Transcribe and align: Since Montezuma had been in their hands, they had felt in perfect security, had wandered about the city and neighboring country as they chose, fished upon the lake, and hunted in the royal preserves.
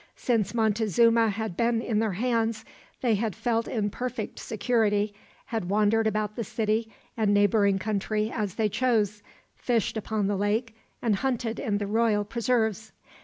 Since 0.15 0.55
Montezuma 0.55 1.29
had 1.29 1.55
been 1.55 1.79
in 1.79 1.99
their 1.99 2.13
hands, 2.13 2.65
they 3.01 3.13
had 3.13 3.35
felt 3.35 3.67
in 3.67 3.91
perfect 3.91 4.39
security, 4.39 5.13
had 5.45 5.69
wandered 5.69 6.07
about 6.07 6.35
the 6.35 6.43
city 6.43 6.91
and 7.15 7.35
neighboring 7.35 7.77
country 7.77 8.31
as 8.33 8.55
they 8.55 8.67
chose, 8.67 9.21
fished 9.53 9.97
upon 9.97 10.25
the 10.25 10.37
lake, 10.37 10.75
and 11.03 11.17
hunted 11.17 11.59
in 11.59 11.77
the 11.77 11.85
royal 11.85 12.25
preserves. 12.25 12.93